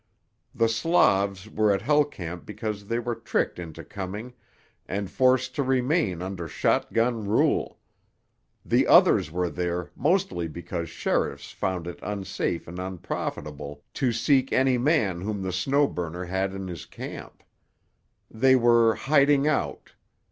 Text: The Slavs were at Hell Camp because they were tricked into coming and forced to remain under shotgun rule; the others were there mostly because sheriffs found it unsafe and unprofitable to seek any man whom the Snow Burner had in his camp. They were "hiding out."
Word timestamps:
The 0.55 0.67
Slavs 0.67 1.47
were 1.47 1.71
at 1.71 1.83
Hell 1.83 2.05
Camp 2.05 2.43
because 2.43 2.85
they 2.87 2.97
were 2.97 3.13
tricked 3.13 3.59
into 3.59 3.83
coming 3.83 4.33
and 4.87 5.11
forced 5.11 5.53
to 5.53 5.61
remain 5.61 6.23
under 6.23 6.47
shotgun 6.47 7.27
rule; 7.27 7.77
the 8.65 8.87
others 8.87 9.29
were 9.29 9.51
there 9.51 9.91
mostly 9.95 10.47
because 10.47 10.89
sheriffs 10.89 11.51
found 11.51 11.85
it 11.85 11.99
unsafe 12.01 12.67
and 12.67 12.79
unprofitable 12.79 13.83
to 13.93 14.11
seek 14.11 14.51
any 14.51 14.79
man 14.79 15.21
whom 15.21 15.43
the 15.43 15.53
Snow 15.53 15.85
Burner 15.85 16.25
had 16.25 16.55
in 16.55 16.67
his 16.67 16.87
camp. 16.87 17.43
They 18.31 18.55
were 18.55 18.95
"hiding 18.95 19.47
out." 19.47 19.93